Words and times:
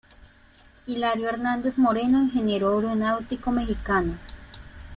Hilario 0.87 1.29
Hernández 1.29 1.77
Moreno, 1.77 2.21
ingeniero 2.23 2.73
aeronáutico 2.75 3.51
mexicano 3.51 4.15